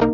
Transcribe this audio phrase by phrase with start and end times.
[0.00, 0.13] you.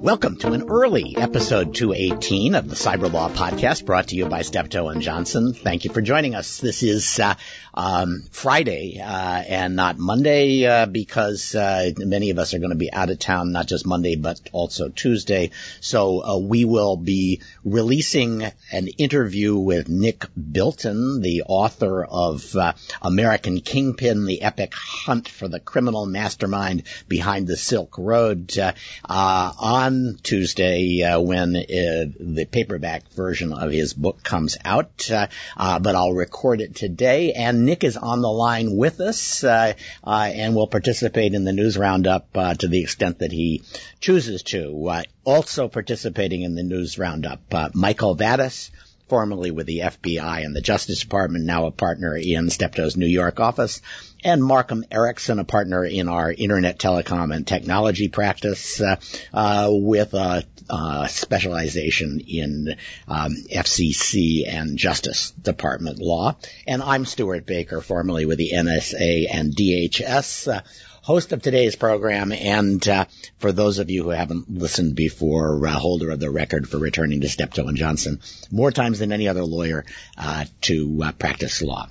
[0.00, 4.40] Welcome to an early episode 218 of the Cyber Law Podcast brought to you by
[4.40, 5.52] Steptoe and Johnson.
[5.52, 6.56] Thank you for joining us.
[6.56, 7.34] This is uh,
[7.74, 12.76] um, Friday uh, and not Monday uh, because uh, many of us are going to
[12.76, 15.50] be out of town, not just Monday but also Tuesday.
[15.82, 22.72] So uh, we will be releasing an interview with Nick Bilton, the author of uh,
[23.02, 28.58] American Kingpin: The Epic Hunt for the Criminal Mastermind Behind the Silk Road,
[29.06, 35.26] on on Tuesday uh, when uh, the paperback version of his book comes out, uh,
[35.56, 37.32] uh, but I'll record it today.
[37.32, 41.76] And Nick is on the line with us uh, and will participate in the news
[41.76, 43.62] roundup to the extent that he
[44.00, 45.02] chooses to.
[45.24, 47.40] also participating in the news roundup,
[47.74, 48.70] Michael Vatis
[49.10, 53.40] formerly with the FBI and the Justice Department, now a partner in Steptoe's New York
[53.40, 53.82] office,
[54.22, 58.96] and Markham Erickson, a partner in our Internet Telecom and Technology practice, uh,
[59.34, 62.76] uh, with a, a, specialization in
[63.08, 66.36] um, FCC and Justice Department law.
[66.68, 70.62] And I'm Stewart Baker, formerly with the NSA and DHS.
[71.02, 72.30] Host of today's program.
[72.30, 73.06] And uh,
[73.38, 77.22] for those of you who haven't listened before, uh, holder of the record for returning
[77.22, 78.20] to Steptoe and Johnson
[78.50, 79.86] more times than any other lawyer
[80.18, 81.88] uh, to uh, practice law.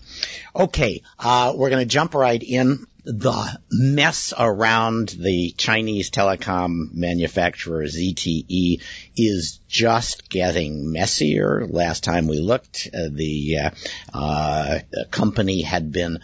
[0.56, 2.86] Okay, uh, we're going to jump right in.
[3.04, 8.84] The mess around the Chinese telecom manufacturer ZTE
[9.18, 11.66] is just getting messier.
[11.66, 13.72] Last time we looked, uh, the
[15.10, 16.20] company had been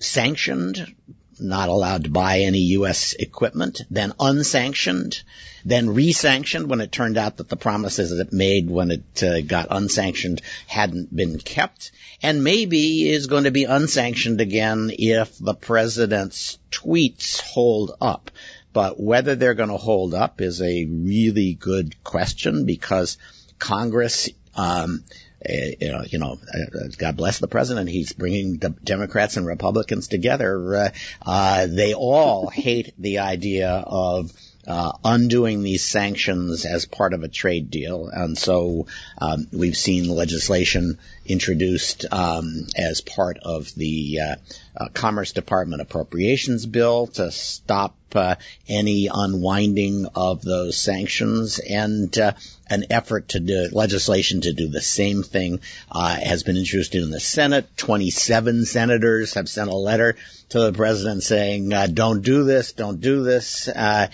[0.00, 0.94] sanctioned
[1.40, 3.14] not allowed to buy any U.S.
[3.14, 5.22] equipment, then unsanctioned,
[5.64, 9.68] then resanctioned when it turned out that the promises it made when it uh, got
[9.70, 16.58] unsanctioned hadn't been kept, and maybe is going to be unsanctioned again if the president's
[16.70, 18.30] tweets hold up.
[18.72, 23.18] But whether they're going to hold up is a really good question because
[23.58, 25.04] Congress um,
[25.48, 27.88] you know, you know, uh, God bless the president.
[27.88, 30.76] He's bringing the Democrats and Republicans together.
[30.76, 30.90] Uh,
[31.24, 34.32] uh, they all hate the idea of
[34.66, 38.08] uh, undoing these sanctions as part of a trade deal.
[38.08, 44.36] And so um, we've seen legislation introduced um, as part of the uh,
[44.76, 48.36] uh, Commerce Department appropriations bill to stop uh,
[48.68, 52.32] any unwinding of those sanctions and uh,
[52.68, 55.60] an effort to do legislation to do the same thing
[55.90, 57.68] uh, has been introduced in the Senate.
[57.76, 60.16] 27 senators have sent a letter
[60.50, 64.08] to the president saying, uh, "Don't do this, don't do this." Uh,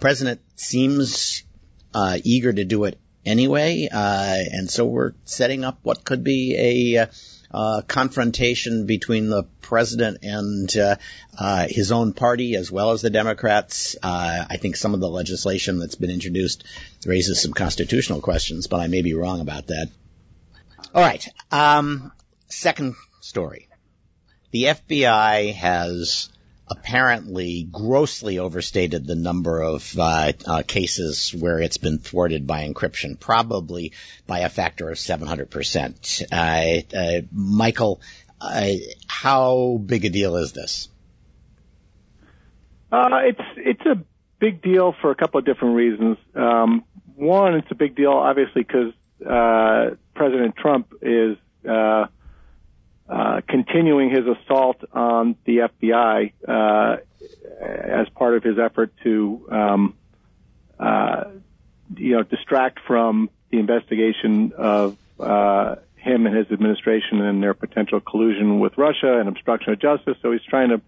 [0.00, 1.42] president seems
[2.24, 7.08] eager to do it anyway, and so we're setting up what could be a
[7.52, 10.96] uh, confrontation between the president and uh,
[11.38, 13.96] uh, his own party as well as the Democrats.
[14.02, 16.64] Uh, I think some of the legislation that's been introduced
[17.04, 19.88] raises some constitutional questions, but I may be wrong about that.
[20.94, 21.26] All right.
[21.50, 22.12] Um,
[22.48, 23.68] second story.
[24.52, 26.30] The FBI has
[26.68, 33.18] apparently grossly overstated the number of uh, uh, cases where it's been thwarted by encryption,
[33.18, 33.92] probably
[34.26, 36.22] by a factor of 700%.
[36.32, 38.00] Uh, uh, Michael,
[38.40, 38.72] uh,
[39.06, 40.88] how big a deal is this?
[42.90, 44.00] Uh, it's it's a
[44.38, 46.18] big deal for a couple of different reasons.
[46.34, 46.84] Um,
[47.16, 48.92] one, it's a big deal obviously because
[50.14, 51.36] President Trump is
[53.08, 56.96] uh, continuing his assault on the FBI uh,
[57.60, 59.94] as part of his effort to, um,
[60.78, 61.24] uh,
[61.96, 68.00] you know, distract from the investigation of uh, him and his administration and their potential
[68.00, 70.16] collusion with Russia and obstruction of justice.
[70.22, 70.80] So he's trying to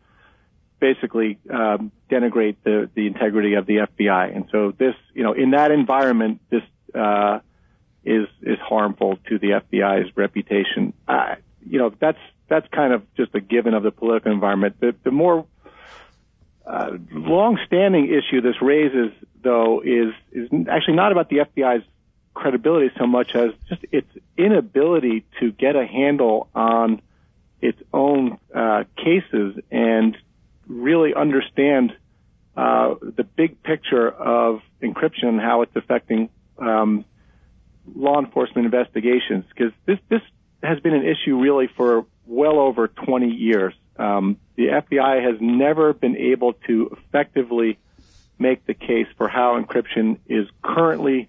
[0.81, 4.35] basically um, denigrate the the integrity of the FBI.
[4.35, 6.63] And so this, you know, in that environment, this
[6.95, 7.41] uh,
[8.05, 10.93] is is harmful to the FBI's reputation.
[11.67, 14.77] You know, that's that's kind of just a given of the political environment.
[14.81, 15.47] The, the more
[16.67, 19.13] uh, long-standing issue this raises,
[19.43, 21.85] though, is is actually not about the FBI's
[22.35, 27.03] credibility so much as just its inability to get a handle on
[27.61, 30.17] its own uh, cases and
[30.69, 31.97] really understand
[32.57, 36.29] uh, the big picture of encryption and how it's affecting
[36.59, 37.05] um,
[37.95, 39.45] law enforcement investigations.
[39.49, 40.23] Because this this
[40.63, 43.75] has been an issue really for well over 20 years.
[43.99, 47.79] Um, the FBI has never been able to effectively
[48.39, 51.29] make the case for how encryption is currently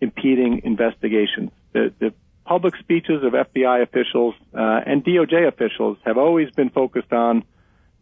[0.00, 1.50] impeding investigations.
[1.72, 2.14] The, the
[2.44, 7.44] public speeches of FBI officials uh, and DOJ officials have always been focused on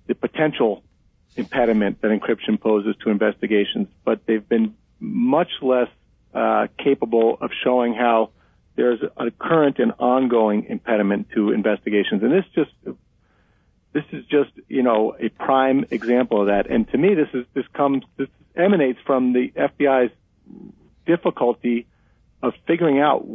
[0.07, 0.83] the potential
[1.37, 5.89] impediment that encryption poses to investigations, but they've been much less
[6.35, 8.31] uh, capable of showing how
[8.77, 12.23] there's a current and ongoing impediment to investigations.
[12.23, 12.71] And this just
[13.93, 16.69] this is just you know a prime example of that.
[16.69, 20.13] And to me, this is this comes this emanates from the FBI's
[21.07, 21.87] difficulty
[22.43, 23.27] of figuring out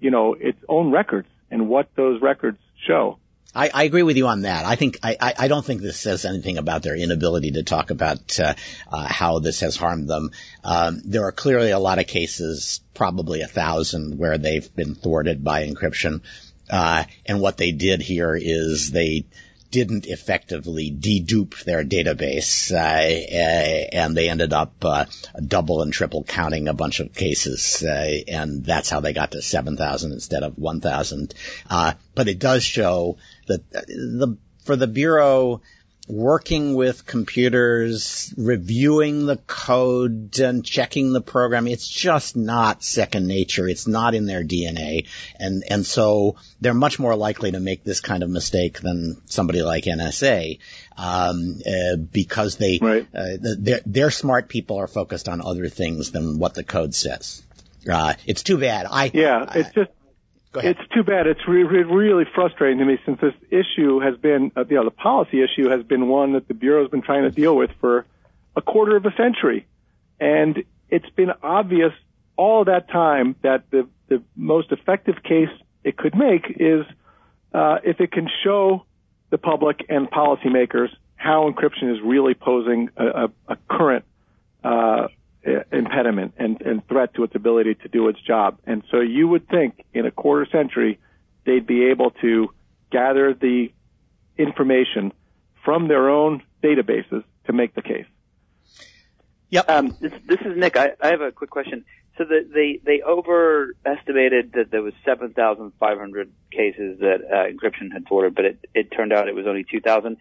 [0.00, 3.18] you know its own records and what those records show.
[3.54, 4.66] I, I, agree with you on that.
[4.66, 8.38] I think I, I, don't think this says anything about their inability to talk about
[8.38, 8.54] uh,
[8.92, 10.32] uh, how this has harmed them.
[10.62, 15.42] Um, there are clearly a lot of cases, probably a thousand, where they've been thwarted
[15.42, 16.20] by encryption.
[16.68, 19.24] Uh, and what they did here is they
[19.70, 25.04] didn't effectively dedupe their database, uh, and they ended up uh,
[25.44, 29.42] double and triple counting a bunch of cases, uh, and that's how they got to
[29.42, 31.34] 7,000 instead of 1,000.
[31.68, 35.62] Uh, but it does show that uh, the for the bureau
[36.08, 41.66] working with computers, reviewing the code and checking the program.
[41.66, 43.68] It's just not second nature.
[43.68, 45.06] It's not in their DNA.
[45.38, 49.62] And, and so they're much more likely to make this kind of mistake than somebody
[49.62, 50.58] like NSA.
[50.96, 53.06] Um, uh, because they, right.
[53.14, 57.42] uh, their, their smart people are focused on other things than what the code says.
[57.88, 58.86] Uh, it's too bad.
[58.90, 59.90] I, yeah, it's just,
[60.54, 61.26] it's too bad.
[61.26, 64.84] It's re- re- really frustrating to me since this issue has been, uh, you know,
[64.84, 67.70] the policy issue has been one that the Bureau has been trying to deal with
[67.80, 68.06] for
[68.56, 69.66] a quarter of a century.
[70.18, 71.92] And it's been obvious
[72.36, 75.50] all that time that the, the most effective case
[75.84, 76.86] it could make is
[77.52, 78.84] uh, if it can show
[79.30, 84.04] the public and policymakers how encryption is really posing a, a, a current
[84.64, 85.08] uh,
[85.72, 88.58] impediment and, and threat to its ability to do its job.
[88.66, 90.98] And so you would think in a quarter century
[91.44, 92.50] they'd be able to
[92.90, 93.72] gather the
[94.36, 95.12] information
[95.64, 98.06] from their own databases to make the case.
[99.50, 99.68] Yep.
[99.68, 100.76] Um, this, this, is Nick.
[100.76, 101.84] I, I, have a quick question.
[102.18, 108.34] So the, they they overestimated that there was 7,500 cases that uh, encryption had thwarted,
[108.34, 110.18] but it, it turned out it was only 2,000.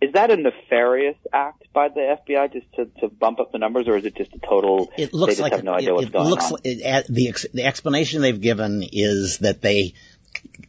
[0.00, 3.88] Is that a nefarious act by the FBI just to, to bump up the numbers,
[3.88, 4.92] or is it just a total?
[4.96, 9.38] It looks like no it, it looks Like it, the the explanation they've given is
[9.38, 9.94] that they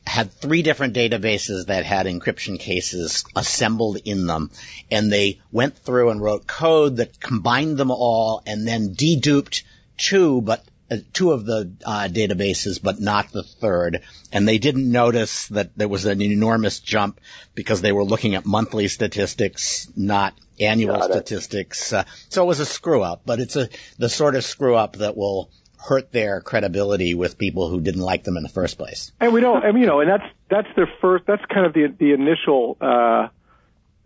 [0.05, 4.49] had three different databases that had encryption cases assembled in them,
[4.89, 9.63] and they went through and wrote code that combined them all, and then deduped
[9.97, 10.63] two, but
[11.13, 14.01] two of the uh, databases, but not the third.
[14.31, 17.19] And they didn't notice that there was an enormous jump
[17.55, 21.93] because they were looking at monthly statistics, not annual statistics.
[21.93, 24.97] Uh, so it was a screw up, but it's a the sort of screw up
[24.97, 29.11] that will hurt their credibility with people who didn't like them in the first place.
[29.19, 31.25] And we don't, I mean, you know, and that's that's their first.
[31.25, 33.27] That's kind of the the initial uh,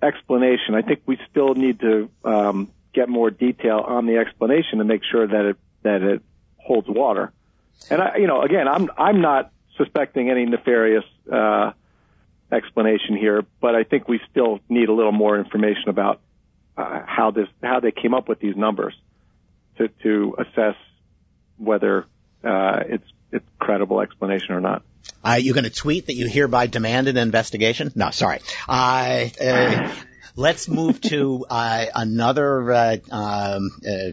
[0.01, 0.75] explanation.
[0.75, 5.01] I think we still need to um, get more detail on the explanation to make
[5.09, 6.21] sure that it that it
[6.63, 7.31] holds water.
[7.89, 11.71] And I, you know, again, I'm I'm not suspecting any nefarious uh,
[12.51, 16.19] explanation here, but I think we still need a little more information about
[16.77, 18.93] uh, how this how they came up with these numbers
[19.77, 20.75] to to assess
[21.57, 22.05] whether
[22.43, 24.83] uh, it's it's credible explanation or not.
[25.23, 27.91] Are you going to tweet that you hereby demand an investigation?
[27.95, 28.39] No, sorry.
[28.67, 29.91] Uh, uh,
[30.35, 34.11] let's move to uh, another uh, um, uh,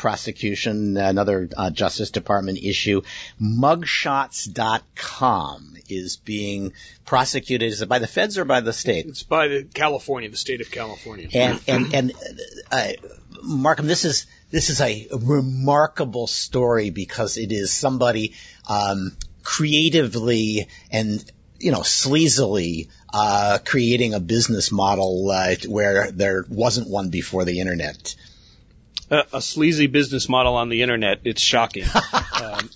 [0.00, 3.02] prosecution, another uh, Justice Department issue.
[3.40, 6.72] Mugshots.com is being
[7.04, 7.70] prosecuted.
[7.70, 9.04] Is it by the feds or by the state?
[9.04, 11.28] It's by the California, the state of California.
[11.34, 12.12] And and and
[12.72, 12.92] uh,
[13.42, 18.32] Markham, this is this is a remarkable story because it is somebody
[18.70, 21.22] um, creatively and
[21.58, 27.60] you know, sleazily uh, creating a business model uh, where there wasn't one before the
[27.60, 28.16] internet
[29.10, 31.20] a, a sleazy business model on the internet.
[31.24, 31.84] It's shocking.
[32.42, 32.70] um,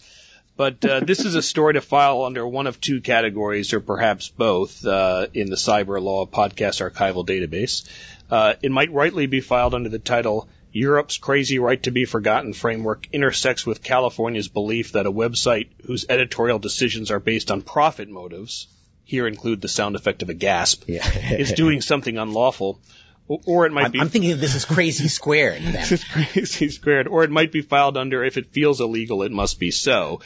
[0.57, 4.29] but uh, this is a story to file under one of two categories, or perhaps
[4.29, 7.89] both, uh, in the Cyber Law Podcast Archival Database.
[8.31, 12.53] Uh, it might rightly be filed under the title Europe's Crazy Right to Be Forgotten
[12.53, 18.09] framework intersects with California's belief that a website whose editorial decisions are based on profit
[18.09, 18.67] motives,
[19.05, 21.35] here include the sound effect of a gasp, yeah.
[21.35, 22.81] is doing something unlawful
[23.29, 24.01] or it might I'm, be.
[24.01, 25.63] I'm thinking this is crazy squared.
[25.63, 27.09] this is crazy squared.
[27.09, 30.21] Or it might be filed under if it feels illegal, it must be so.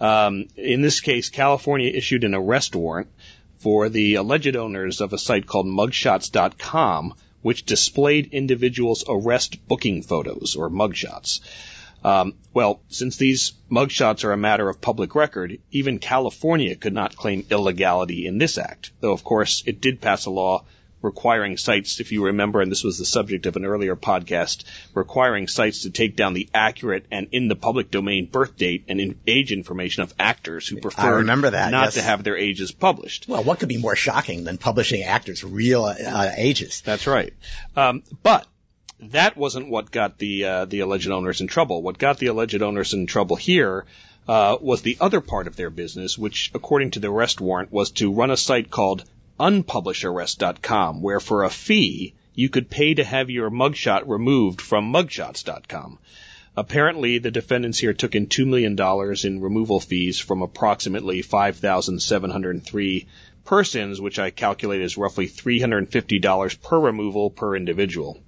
[0.00, 3.08] Um, in this case, California issued an arrest warrant
[3.58, 10.56] for the alleged owners of a site called mugshots.com, which displayed individuals' arrest booking photos
[10.56, 11.40] or mugshots.
[12.02, 17.14] Um, well, since these mugshots are a matter of public record, even California could not
[17.14, 20.64] claim illegality in this act, though of course it did pass a law
[21.02, 24.64] requiring sites, if you remember, and this was the subject of an earlier podcast,
[24.94, 29.00] requiring sites to take down the accurate and in the public domain birth date and
[29.00, 31.94] in age information of actors who prefer remember that, not yes.
[31.94, 33.26] to have their ages published.
[33.28, 36.82] Well, what could be more shocking than publishing actors' real uh, ages?
[36.82, 37.32] That's right.
[37.76, 38.46] Um, but
[39.00, 41.82] that wasn't what got the uh, the alleged owners in trouble.
[41.82, 43.86] What got the alleged owners in trouble here
[44.28, 47.90] uh, was the other part of their business, which, according to the arrest warrant, was
[47.92, 49.04] to run a site called
[49.40, 55.98] unpublisharrest.com, where for a fee you could pay to have your mugshot removed from mugshots.com.
[56.56, 58.76] Apparently, the defendants here took in $2 million
[59.24, 63.06] in removal fees from approximately 5,703
[63.44, 68.20] persons, which I calculate is roughly $350 per removal per individual.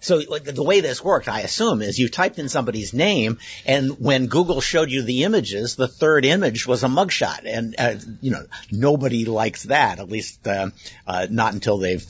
[0.00, 3.98] So like, the way this worked, I assume, is you typed in somebody's name, and
[3.98, 8.30] when Google showed you the images, the third image was a mugshot, and uh, you
[8.30, 9.98] know nobody likes that.
[9.98, 10.70] At least uh,
[11.06, 12.06] uh, not until they've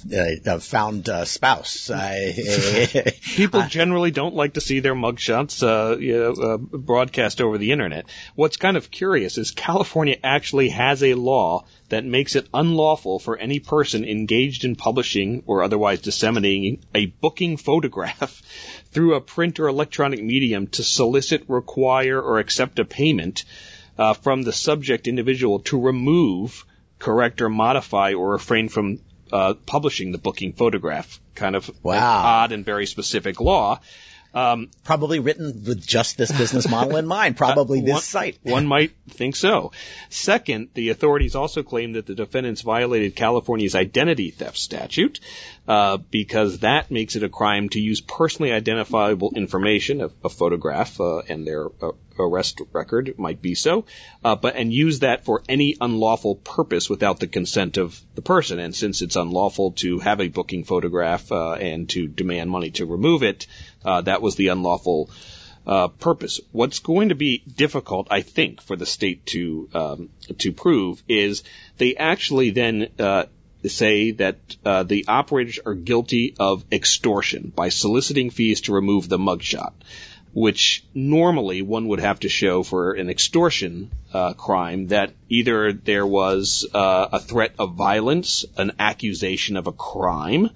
[0.47, 1.91] uh, found a spouse.
[3.37, 7.73] People generally don't like to see their mugshots uh, you know, uh, broadcast over the
[7.73, 8.07] internet.
[8.35, 13.37] What's kind of curious is California actually has a law that makes it unlawful for
[13.37, 18.43] any person engaged in publishing or otherwise disseminating a booking photograph
[18.91, 23.45] through a print or electronic medium to solicit, require, or accept a payment
[23.97, 26.65] uh, from the subject individual to remove,
[26.99, 28.99] correct, or modify or refrain from
[29.33, 31.21] uh, publishing the booking photograph.
[31.35, 31.95] Kind of Wow.
[32.21, 33.81] an odd and very specific law.
[34.35, 37.37] Um, Probably written with just this business model in mind.
[37.37, 38.39] Probably this one, site.
[38.43, 39.73] One might think so.
[40.11, 45.21] Second, the authorities also claim that the defendants violated California's identity theft statute
[45.67, 51.01] uh, because that makes it a crime to use personally identifiable information, a, a photograph,
[51.01, 53.85] uh, and their uh, arrest record might be so,
[54.25, 58.59] uh, but and use that for any unlawful purpose without the consent of the person.
[58.59, 62.87] And since it's unlawful to have a booking photograph uh, and to demand money to
[62.87, 63.47] remove it,
[63.85, 65.11] uh, that was the unlawful
[65.67, 66.41] uh, purpose.
[66.53, 70.09] What's going to be difficult, I think, for the state to um,
[70.39, 71.43] to prove is
[71.77, 73.25] they actually then uh,
[73.67, 79.19] say that uh, the operators are guilty of extortion by soliciting fees to remove the
[79.19, 79.73] mugshot,
[80.33, 86.07] which normally one would have to show for an extortion uh, crime that either there
[86.07, 90.51] was uh, a threat of violence, an accusation of a crime,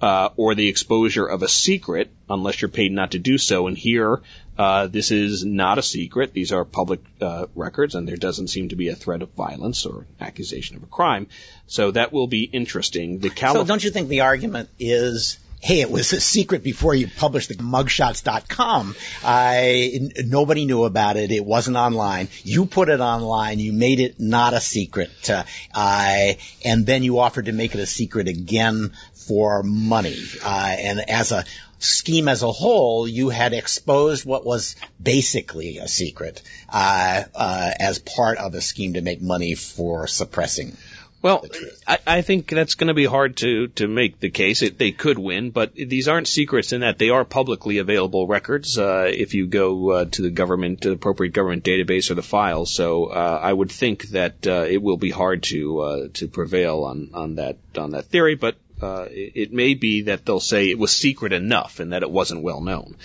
[0.00, 3.66] uh, or the exposure of a secret, unless you're paid not to do so.
[3.66, 4.20] And here,
[4.58, 6.32] uh, this is not a secret.
[6.32, 9.86] These are public uh, records, and there doesn't seem to be a threat of violence
[9.86, 11.26] or accusation of a crime.
[11.66, 13.18] So that will be interesting.
[13.18, 17.08] The So don't you think the argument is, hey, it was a secret before you
[17.08, 18.94] published the mugshots.com.
[19.24, 21.30] I, nobody knew about it.
[21.30, 22.28] It wasn't online.
[22.42, 23.58] You put it online.
[23.58, 25.30] You made it not a secret.
[25.30, 25.44] Uh,
[25.74, 30.18] I, and then you offered to make it a secret again for money.
[30.44, 31.46] Uh, and as a
[31.78, 37.98] scheme as a whole, you had exposed what was basically a secret uh, uh, as
[37.98, 40.76] part of a scheme to make money for suppressing
[41.24, 41.42] Well,
[41.86, 44.60] I, I think that's going to be hard to to make the case.
[44.60, 48.76] It, they could win, but these aren't secrets in that they are publicly available records.
[48.76, 52.22] Uh, if you go uh, to the government, to the appropriate government database or the
[52.22, 56.28] files, so uh, I would think that uh, it will be hard to uh, to
[56.28, 58.34] prevail on on that on that theory.
[58.34, 62.02] But uh, it, it may be that they'll say it was secret enough and that
[62.02, 62.96] it wasn't well known.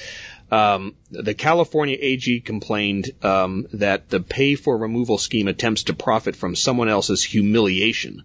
[0.52, 6.36] Um, the California AG complained um, that the pay for removal scheme attempts to profit
[6.36, 8.24] from someone else's humiliation,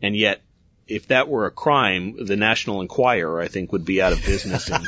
[0.00, 0.42] and yet,
[0.86, 4.68] if that were a crime, the National Enquirer, I think, would be out of business
[4.68, 4.82] in,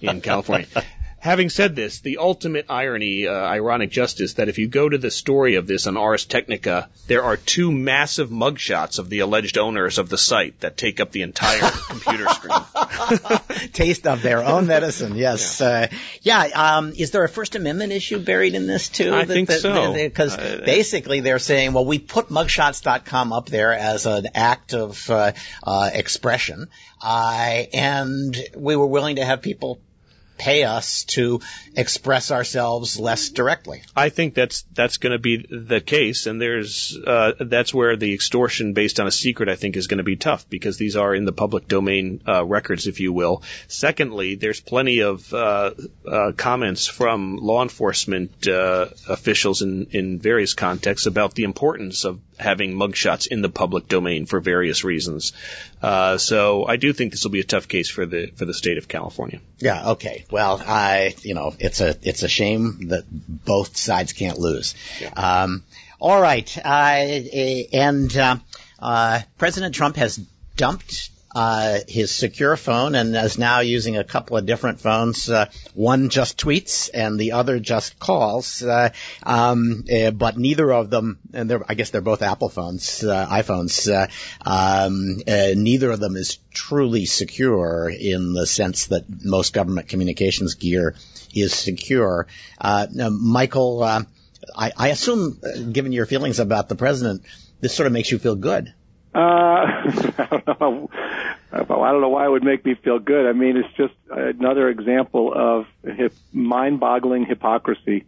[0.00, 0.66] in California.
[1.24, 5.10] Having said this, the ultimate irony, uh, ironic justice, that if you go to the
[5.10, 9.96] story of this on Ars Technica, there are two massive mugshots of the alleged owners
[9.96, 13.70] of the site that take up the entire computer screen.
[13.72, 15.16] taste of their own medicine.
[15.16, 15.62] Yes.
[15.62, 15.66] Yeah.
[15.66, 15.86] Uh,
[16.20, 19.14] yeah um, is there a First Amendment issue buried in this too?
[19.14, 19.94] I think so.
[19.94, 25.08] Because uh, basically they're saying, well, we put mugshots.com up there as an act of
[25.08, 26.68] uh, uh, expression,
[27.02, 29.80] and we were willing to have people
[30.36, 31.40] pay us to
[31.76, 33.82] express ourselves less directly.
[33.96, 38.12] I think that's that's going to be the case, and there's uh, that's where the
[38.14, 41.14] extortion based on a secret I think is going to be tough because these are
[41.14, 43.42] in the public domain uh, records, if you will.
[43.68, 45.72] Secondly, there's plenty of uh,
[46.06, 52.20] uh comments from law enforcement uh, officials in in various contexts about the importance of
[52.38, 55.32] having mugshots in the public domain for various reasons.
[55.82, 58.54] Uh, so I do think this will be a tough case for the for the
[58.54, 59.40] state of California.
[59.58, 59.90] Yeah.
[59.90, 60.23] Okay.
[60.30, 64.74] Well, I, you know, it's a, it's a shame that both sides can't lose.
[65.00, 65.10] Yeah.
[65.10, 65.64] Um,
[66.00, 66.58] all right.
[66.58, 66.68] Uh,
[67.72, 68.36] and, uh,
[68.78, 70.16] uh, President Trump has
[70.56, 75.28] dumped uh, his secure phone and is now using a couple of different phones.
[75.28, 78.62] Uh, one just tweets and the other just calls.
[78.62, 78.90] Uh,
[79.22, 83.26] um, uh, but neither of them, and they're, I guess they're both Apple phones, uh,
[83.26, 83.90] iPhones.
[83.90, 84.06] Uh,
[84.48, 90.94] um, neither of them is truly secure in the sense that most government communications gear
[91.34, 92.28] is secure.
[93.10, 95.40] Michael, I, I, assume,
[95.72, 97.22] given your feelings about the president,
[97.60, 98.72] this sort of makes you feel good.
[99.14, 99.18] Uh,
[100.18, 100.90] I don't know.
[101.54, 103.26] I don't know why it would make me feel good.
[103.26, 108.04] I mean, it's just another example of hip, mind-boggling hypocrisy.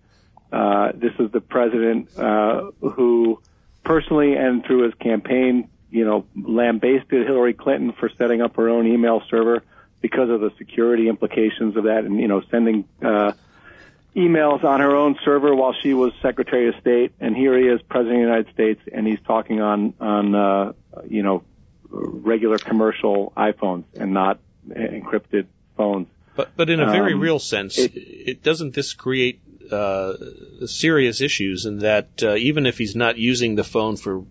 [0.52, 3.40] Uh, this is the president uh, who,
[3.84, 8.86] personally and through his campaign, you know, lambasted Hillary Clinton for setting up her own
[8.86, 9.62] email server
[10.00, 13.32] because of the security implications of that, and you know, sending uh,
[14.14, 17.12] emails on her own server while she was Secretary of State.
[17.20, 20.72] And here he is, President of the United States, and he's talking on on uh,
[21.08, 21.44] you know
[21.90, 24.38] regular commercial iPhones and not
[24.68, 26.08] encrypted phones.
[26.34, 29.40] But but in a very um, real sense, it, it, doesn't this create
[29.72, 30.14] uh,
[30.66, 34.24] serious issues in that uh, even if he's not using the phone for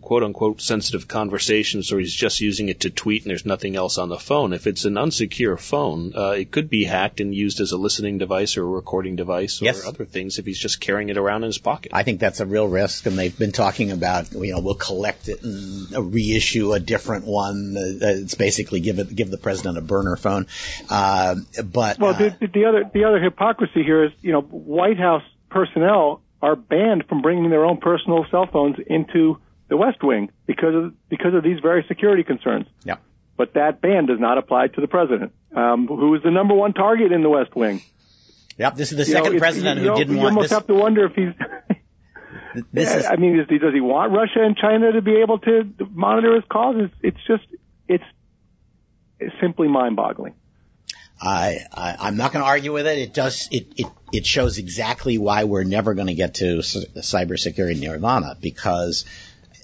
[0.00, 3.98] quote unquote sensitive conversations or he's just using it to tweet and there's nothing else
[3.98, 4.52] on the phone.
[4.52, 8.18] If it's an unsecure phone, uh, it could be hacked and used as a listening
[8.18, 9.86] device or a recording device or yes.
[9.86, 11.92] other things if he's just carrying it around in his pocket.
[11.94, 15.28] I think that's a real risk and they've been talking about, you know, we'll collect
[15.28, 17.76] it and reissue a different one.
[17.76, 20.46] Uh, it's basically give it, give the president a burner phone.
[20.88, 24.98] Uh, but, well, the, uh, the other, the other hypocrisy here is, you know, White
[24.98, 29.38] House personnel are banned from bringing their own personal cell phones into
[29.72, 32.66] the West Wing because of because of these very security concerns.
[32.84, 32.96] Yeah.
[33.38, 36.74] But that ban does not apply to the president, um, who is the number one
[36.74, 37.80] target in the West Wing.
[38.58, 40.24] Yep, this is the you second know, president who know, didn't want.
[40.24, 40.52] You almost this.
[40.52, 42.64] have to wonder if he's.
[42.70, 45.72] this is, I mean, is, does he want Russia and China to be able to
[45.90, 46.76] monitor his calls?
[46.78, 48.04] It's, it's just, it's,
[49.18, 50.34] it's simply mind-boggling.
[51.18, 52.98] I, I am not going to argue with it.
[52.98, 57.80] It does it, it it shows exactly why we're never going to get to cybersecurity
[57.80, 59.04] nirvana because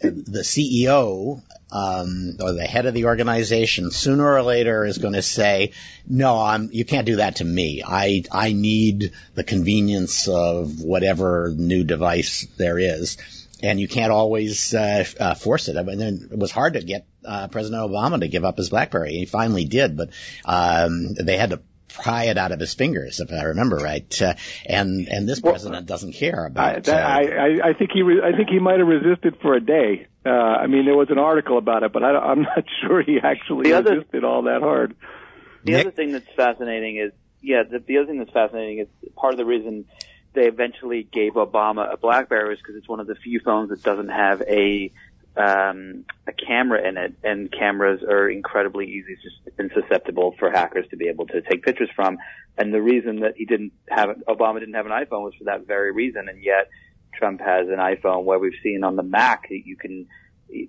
[0.01, 5.23] the CEO um, or the head of the organization sooner or later is going to
[5.23, 5.73] say,
[6.07, 6.71] "No, I'm.
[6.73, 7.83] You can't do that to me.
[7.87, 13.19] I I need the convenience of whatever new device there is."
[13.61, 15.77] And you can't always uh, uh, force it.
[15.77, 19.15] I mean, it was hard to get uh, President Obama to give up his BlackBerry.
[19.15, 20.11] He finally did, but
[20.45, 24.23] um, they had to pry it out of his fingers, if I remember right.
[24.23, 24.35] Uh,
[24.67, 26.77] and and this president doesn't care about.
[26.77, 29.55] I, that, uh, I, I think he re- I think he might have resisted for
[29.55, 30.07] a day.
[30.25, 33.19] Uh, I mean, there was an article about it, but I, I'm not sure he
[33.23, 34.95] actually the resisted all that hard.
[35.65, 35.87] The Nick?
[35.87, 39.39] other thing that's fascinating is, yeah, the, the other thing that's fascinating is part of
[39.39, 39.87] the reason
[40.35, 43.83] they eventually gave Obama a BlackBerry is because it's one of the few phones that
[43.83, 44.93] doesn't have a
[45.39, 49.17] um, a camera in it, and cameras are incredibly easy
[49.57, 52.19] and susceptible for hackers to be able to take pictures from.
[52.57, 55.67] And the reason that he didn't have Obama didn't have an iPhone was for that
[55.67, 56.29] very reason.
[56.29, 56.69] And yet,
[57.15, 60.07] Trump has an iPhone where we've seen on the Mac that you can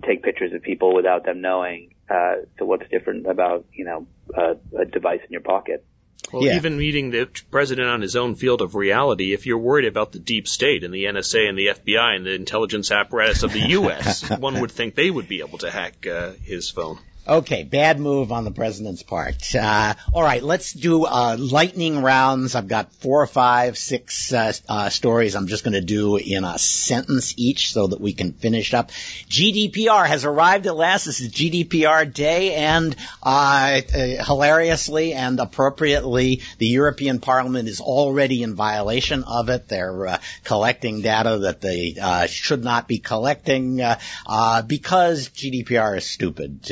[0.06, 1.96] take pictures of people without them knowing.
[2.10, 5.84] Uh, so what's different about you know uh, a device in your pocket?
[6.32, 6.58] Well, yeah.
[6.58, 10.20] even meeting the president on his own field of reality, if you're worried about the
[10.20, 14.30] deep state and the NSA and the FBI and the intelligence apparatus of the U.S.,
[14.40, 17.00] one would think they would be able to hack uh, his phone.
[17.30, 19.54] Okay, bad move on the president's part.
[19.54, 22.56] Uh, all right, let's do uh, lightning rounds.
[22.56, 25.36] I've got four or five, six uh, uh stories.
[25.36, 28.90] I'm just going to do in a sentence each so that we can finish up.
[29.30, 31.06] GDPR has arrived at last.
[31.06, 38.42] This is GDPR day, and uh, uh, hilariously and appropriately, the European Parliament is already
[38.42, 39.68] in violation of it.
[39.68, 41.94] They're collecting data that they
[42.28, 46.72] should not be collecting because GDPR is stupid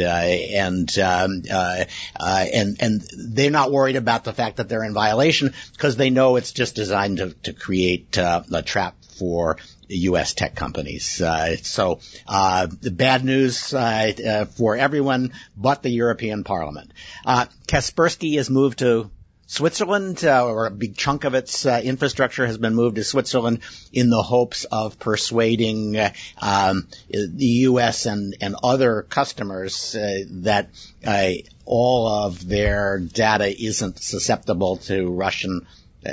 [0.56, 1.86] and um, uh,
[2.20, 6.10] uh, and and they're not worried about the fact that they're in violation because they
[6.10, 9.58] know it's just designed to, to create uh, a trap for
[9.90, 10.34] U.S.
[10.34, 11.22] tech companies.
[11.22, 16.92] Uh, so uh, the bad news uh, uh, for everyone but the European Parliament.
[17.26, 19.10] Uh, Kaspersky has moved to
[19.48, 23.62] Switzerland, uh, or a big chunk of its uh, infrastructure has been moved to Switzerland
[23.94, 28.06] in the hopes of persuading uh, um, the U.S.
[28.06, 30.70] and, and other customers uh, that
[31.06, 31.30] uh,
[31.64, 35.66] all of their data isn't susceptible to Russian
[36.06, 36.10] uh,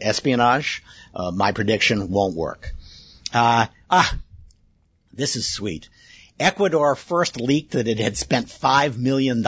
[0.00, 0.82] espionage.
[1.34, 2.72] my prediction won't work.
[3.34, 3.70] ah,
[5.12, 5.90] this is sweet.
[6.38, 9.42] Ecuador first leaked that it had spent $5 million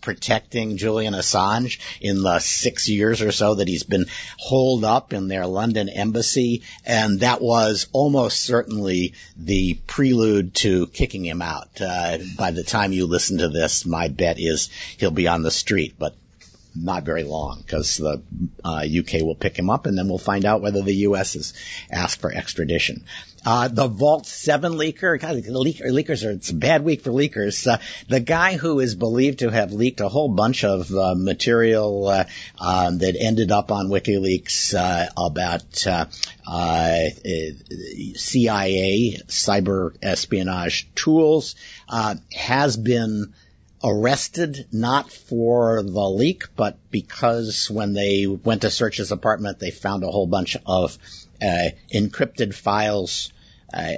[0.00, 4.06] protecting Julian Assange in the six years or so that he's been
[4.38, 6.62] holed up in their London embassy.
[6.84, 11.80] And that was almost certainly the prelude to kicking him out.
[11.80, 15.50] Uh, by the time you listen to this, my bet is he'll be on the
[15.50, 16.14] street, but
[16.74, 18.22] not very long because the
[18.64, 21.54] uh, UK will pick him up and then we'll find out whether the US has
[21.90, 23.04] asked for extradition.
[23.44, 27.10] Uh, the Vault 7 leaker, God, the leaker, leakers are, it's a bad week for
[27.10, 27.66] leakers.
[27.66, 27.78] Uh,
[28.08, 32.24] the guy who is believed to have leaked a whole bunch of uh, material uh,
[32.58, 35.62] um, that ended up on WikiLeaks uh, about
[38.16, 41.54] CIA cyber espionage tools
[42.32, 43.32] has been
[43.82, 49.70] arrested not for the leak, but because when they went to search his apartment, they
[49.70, 50.98] found a whole bunch of
[51.40, 53.32] uh, encrypted files
[53.72, 53.92] uh,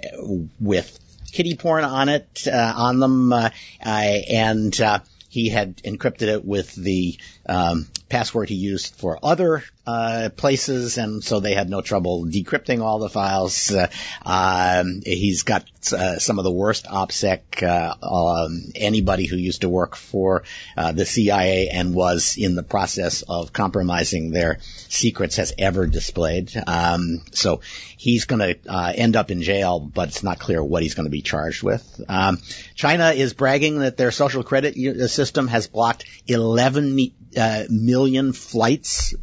[0.59, 0.99] with
[1.33, 3.51] kitty porn on it uh, on them, uh,
[3.85, 7.17] uh, and uh, he had encrypted it with the
[7.49, 12.81] um, password he used for other uh, places, and so they had no trouble decrypting
[12.81, 13.73] all the files.
[13.73, 13.89] Uh,
[14.25, 19.69] um, he's got uh, some of the worst OPSEC uh, um, anybody who used to
[19.69, 20.45] work for
[20.77, 26.53] uh, the CIA and was in the process of compromising their secrets has ever displayed.
[26.67, 27.61] Um, so
[27.97, 31.07] he's going to uh, end up in jail, but it's not clear what he's going
[31.07, 32.01] to be charged with.
[32.09, 32.39] Um,
[32.75, 34.75] China is bragging that their social credit
[35.11, 39.15] system has blocked 11 uh, million flights.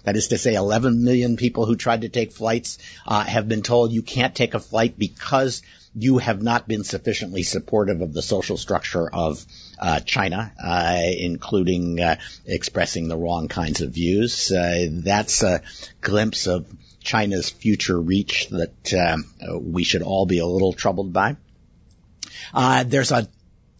[0.00, 3.48] Uh, that is to say, 11 million people who tried to take flights uh, have
[3.48, 5.62] been told you can't take a flight because
[5.94, 9.44] you have not been sufficiently supportive of the social structure of
[9.78, 14.52] uh, China, uh, including uh, expressing the wrong kinds of views.
[14.52, 15.62] that's a
[16.00, 16.66] glimpse of
[17.02, 19.24] China's future reach that
[19.60, 21.36] we should all be a little troubled by.
[22.84, 23.28] there's a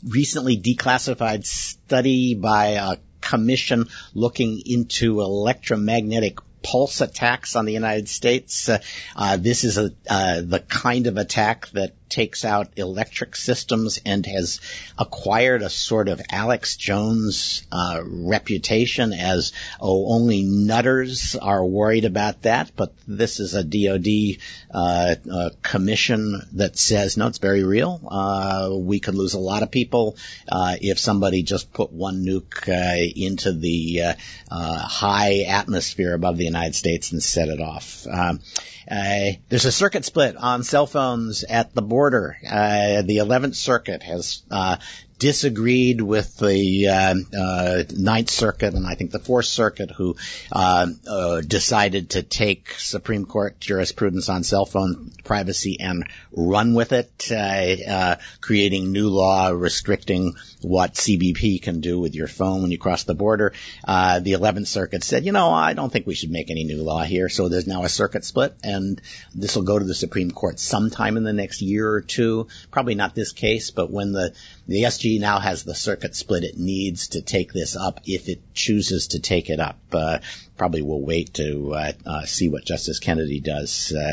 [0.09, 8.68] recently declassified study by a commission looking into electromagnetic pulse attacks on the United States.
[8.68, 8.79] Uh,
[9.16, 14.27] uh, this is a, uh, the kind of attack that takes out electric systems and
[14.27, 14.61] has
[14.99, 22.42] acquired a sort of Alex Jones uh, reputation as oh only nutters are worried about
[22.42, 24.42] that, but this is a DoD
[24.75, 28.81] uh, uh, commission that says no, it's very real.
[28.85, 30.16] We could lose a lot of people
[30.51, 34.16] if somebody just put one nuke into the
[34.51, 38.06] high atmosphere above the United States and set it off.
[38.06, 38.40] Um,
[38.90, 42.36] uh, there's a circuit split on cell phones at the border.
[42.44, 44.76] Uh, the 11th Circuit has uh,
[45.20, 50.16] disagreed with the uh, uh, Ninth Circuit and I think the Fourth Circuit, who
[50.50, 56.92] uh, uh, decided to take Supreme Court jurisprudence on cell phone privacy and run with
[56.92, 62.70] it, uh, uh, creating new law restricting what CBP can do with your phone when
[62.70, 63.52] you cross the border.
[63.87, 67.02] the Eleventh Circuit said, you know, I don't think we should make any new law
[67.02, 69.00] here, so there's now a circuit split, and
[69.35, 72.48] this will go to the Supreme Court sometime in the next year or two.
[72.70, 74.33] Probably not this case, but when the
[74.70, 78.54] the SG now has the circuit split it needs to take this up if it
[78.54, 79.80] chooses to take it up.
[79.90, 80.18] Uh,
[80.56, 83.92] probably will wait to uh, uh, see what Justice Kennedy does.
[83.92, 84.12] Uh,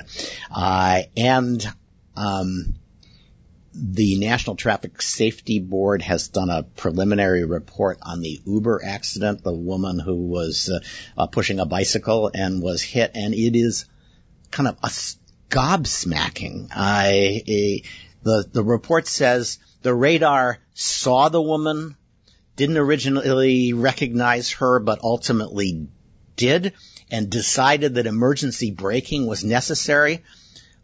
[0.50, 1.64] uh, and
[2.16, 2.74] um,
[3.76, 9.54] the National Traffic Safety Board has done a preliminary report on the Uber accident, the
[9.54, 10.72] woman who was
[11.16, 13.86] uh, pushing a bicycle and was hit, and it is
[14.50, 14.90] kind of a
[15.52, 16.70] gobsmacking.
[16.72, 17.44] I,
[18.24, 21.96] the the report says the radar saw the woman,
[22.56, 25.88] didn't originally recognize her, but ultimately
[26.36, 26.74] did,
[27.12, 30.24] and decided that emergency braking was necessary,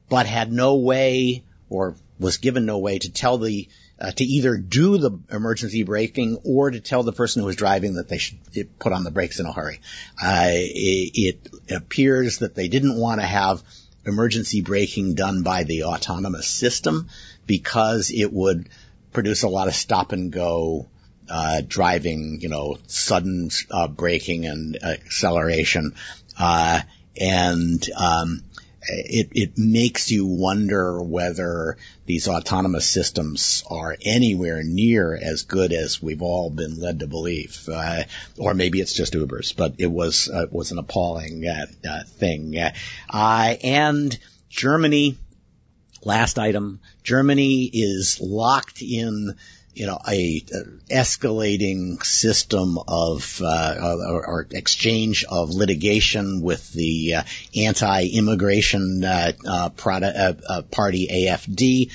[0.09, 3.67] but had no way or was given no way to tell the
[3.99, 7.93] uh, to either do the emergency braking or to tell the person who was driving
[7.95, 8.37] that they should
[8.79, 9.79] put on the brakes in a hurry.
[10.21, 13.63] Uh, it, it, appears that they didn't want to have
[14.05, 17.07] emergency braking done by the autonomous system
[17.45, 18.67] because it would
[19.13, 20.87] produce a lot of stop and go
[21.29, 25.95] uh, driving, you know, sudden uh, braking and acceleration,
[26.37, 26.81] uh,
[27.19, 28.43] and um,
[28.87, 36.01] it, it makes you wonder whether these autonomous systems are anywhere near as good as
[36.01, 38.03] we've all been led to believe, uh,
[38.37, 39.53] or maybe it's just Uber's.
[39.53, 44.17] But it was uh, was an appalling uh, uh thing, uh, and
[44.49, 45.17] Germany
[46.05, 49.35] Last item, Germany is locked in
[49.75, 57.15] you know, a, a escalating system of uh, or, or, exchange of litigation with the
[57.15, 57.23] uh,
[57.55, 61.91] anti-immigration uh, uh uh, uh, party AFD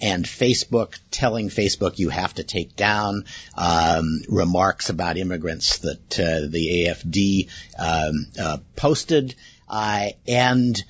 [0.00, 3.24] and Facebook telling Facebook you have to take down
[3.56, 7.48] um, remarks about immigrants that the AFD
[7.78, 9.34] um, posted,
[9.68, 10.84] and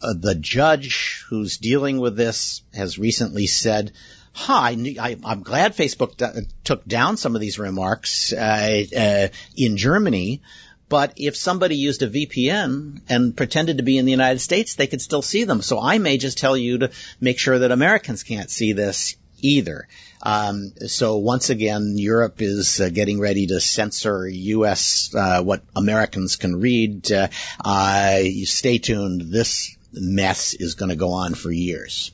[0.00, 3.92] the judge who's dealing with this has recently said
[4.34, 9.76] huh, I, am glad Facebook d- took down some of these remarks uh, uh, in
[9.76, 10.42] Germany.
[10.88, 14.86] But if somebody used a VPN and pretended to be in the United States, they
[14.86, 15.62] could still see them.
[15.62, 19.88] So I may just tell you to make sure that Americans can't see this either.
[20.22, 25.14] Um, so once again, Europe is uh, getting ready to censor U.S.
[25.14, 27.10] Uh, what Americans can read.
[27.12, 29.32] Uh, stay tuned.
[29.32, 32.12] This mess is going to go on for years.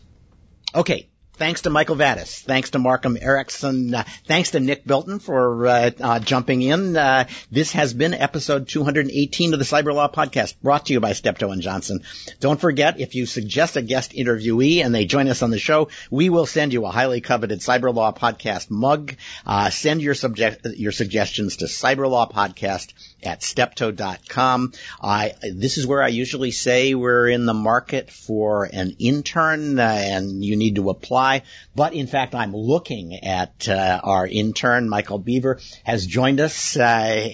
[0.74, 2.42] Okay, Thanks to Michael Vatis.
[2.42, 3.94] Thanks to Markham Erickson.
[3.94, 6.96] Uh, thanks to Nick Bilton for uh, uh, jumping in.
[6.96, 11.12] Uh, this has been episode 218 of the Cyber Law Podcast, brought to you by
[11.12, 12.02] Steptoe and Johnson.
[12.40, 15.90] Don't forget, if you suggest a guest interviewee and they join us on the show,
[16.10, 19.14] we will send you a highly coveted Cyber Law Podcast mug.
[19.46, 24.72] Uh, send your subject your suggestions to cyberlawpodcast at steptoe.com.
[25.00, 29.82] I, this is where I usually say we're in the market for an intern uh,
[29.82, 31.27] and you need to apply.
[31.74, 36.82] But in fact, I'm looking at uh, our intern, Michael Beaver, has joined us uh,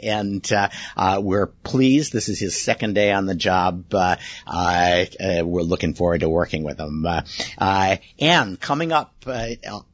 [0.03, 2.13] and uh, uh, we're pleased.
[2.13, 3.95] This is his second day on the job.
[3.95, 7.07] Uh, we're looking forward to working with him.
[7.59, 9.13] and coming up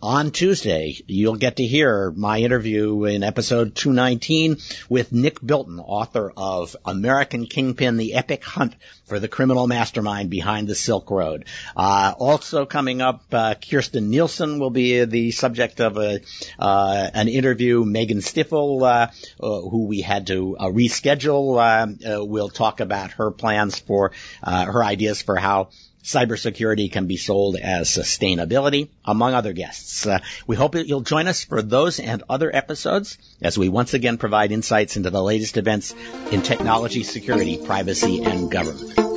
[0.02, 4.58] on Tuesday, you'll get to hear my interview in episode 219
[4.88, 10.68] with Nick Bilton author of American Kingpin, The Epic Hunt for the Criminal Mastermind Behind
[10.68, 11.44] the Silk Road.
[11.76, 13.54] Uh, also coming up, uh,
[13.90, 16.20] Kirstjen Nielsen will be the subject of a,
[16.58, 17.84] uh, an interview.
[17.84, 19.10] Megan Stifel, uh,
[19.42, 25.22] uh, who we had to uh, reschedule, will talk about her plans for, her ideas
[25.22, 25.68] for how
[26.02, 30.06] cybersecurity can be sold as sustainability, among other guests.
[30.06, 33.92] Uh, we hope that you'll join us for those and other episodes as we once
[33.92, 35.94] again provide insights into the latest events
[36.30, 39.09] in technology, security, privacy, and government.